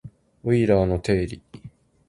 [0.43, 1.43] オイラーの定理